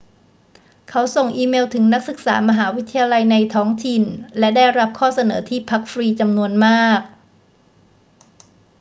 [0.89, 4.03] เขาส่งอีเมลถึงนักศึกษามหาวิทยาลัยในท้องถิ่น
[4.39, 7.01] และได้รับข้อเสนอที่พักฟรีจำนวนมาก